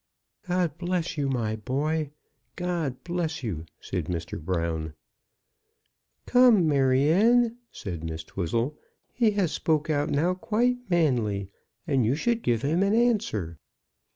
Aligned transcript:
"God 0.47 0.79
bless 0.79 1.15
you, 1.15 1.29
my 1.29 1.55
boy! 1.55 2.09
God 2.55 3.03
bless 3.03 3.43
you!" 3.43 3.65
said 3.79 4.05
Mr. 4.05 4.41
Brown. 4.43 4.95
"Come, 6.25 6.67
Maryanne," 6.67 7.57
said 7.71 8.03
Miss 8.03 8.23
Twizzle, 8.23 8.79
"he 9.13 9.29
has 9.37 9.51
spoke 9.51 9.91
out 9.91 10.09
now, 10.09 10.33
quite 10.33 10.79
manly; 10.89 11.51
and 11.85 12.03
you 12.03 12.15
should 12.15 12.41
give 12.41 12.63
him 12.63 12.81
an 12.81 12.95
answer." 12.95 13.59